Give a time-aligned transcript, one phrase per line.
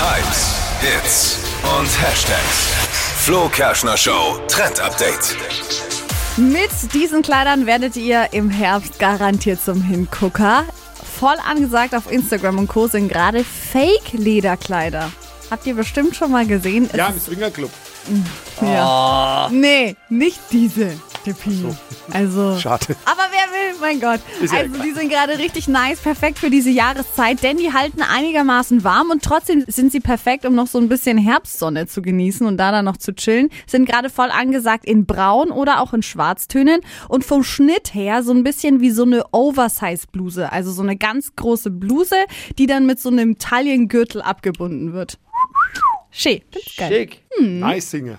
[0.00, 1.38] Hypes, Hits
[1.76, 2.72] und Hashtags.
[3.24, 5.36] Flo Kerschner Show Trend Update.
[6.36, 10.62] Mit diesen Kleidern werdet ihr im Herbst garantiert zum Hingucker.
[11.18, 12.86] Voll angesagt auf Instagram und Co.
[12.86, 15.10] sind gerade Fake-Lederkleider.
[15.50, 16.88] Habt ihr bestimmt schon mal gesehen.
[16.92, 17.70] Es Ja, im Swingerclub.
[18.60, 19.48] Ja.
[19.50, 20.92] Nee, nicht diese.
[21.34, 21.64] Tippi.
[22.10, 22.58] Also.
[22.58, 22.96] Schade.
[23.04, 24.20] Aber wer will, mein Gott.
[24.40, 24.86] Ist ja also egal.
[24.86, 29.22] die sind gerade richtig nice, perfekt für diese Jahreszeit, denn die halten einigermaßen warm und
[29.22, 32.84] trotzdem sind sie perfekt, um noch so ein bisschen Herbstsonne zu genießen und da dann
[32.84, 33.50] noch zu chillen.
[33.66, 38.32] Sind gerade voll angesagt in Braun oder auch in Schwarztönen und vom Schnitt her so
[38.32, 42.16] ein bisschen wie so eine Oversize-Bluse, also so eine ganz große Bluse,
[42.58, 45.18] die dann mit so einem Taillengürtel abgebunden wird.
[46.76, 46.90] Geil.
[46.90, 47.22] Schick.
[47.40, 48.18] Nice Singer.